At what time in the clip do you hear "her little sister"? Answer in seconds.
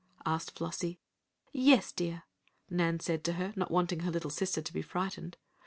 3.99-4.59